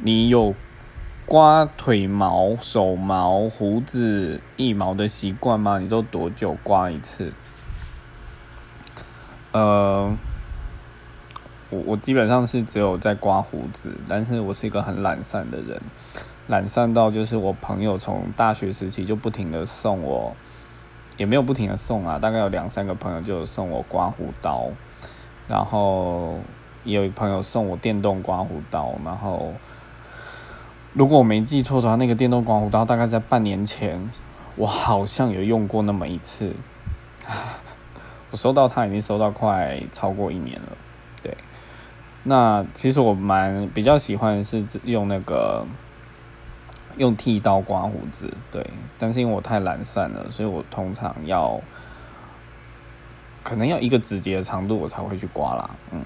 [0.00, 0.54] 你有
[1.26, 5.80] 刮腿毛、手毛、胡子、腋毛的习惯吗？
[5.80, 7.32] 你都多久刮一次？
[9.50, 10.16] 呃，
[11.70, 15.82] 我我基本上是只有在刮胡子，但是我是一个很懒散的人，
[16.46, 20.36] 懒散到就是我朋友从大学时期就不停的送我，
[21.16, 24.68] 也没有不停的送啊，大概有两三个朋友就有送我刮胡刀，
[25.48, 26.38] 然后
[26.84, 29.52] 也有朋友送我电动刮胡刀，然后
[30.98, 34.10] 如果我没记错的话，那个电动刮胡刀大概在半年前，
[34.56, 36.52] 我好像有用过那么一次。
[38.32, 40.76] 我收到它已经收到快超过一年了，
[41.22, 41.36] 对。
[42.24, 45.64] 那其实我蛮比较喜欢是用那个
[46.96, 48.68] 用剃刀刮胡子，对。
[48.98, 51.60] 但是因为我太懒散了，所以我通常要
[53.44, 56.04] 可能要一个指节的长度我才会去刮啦，嗯。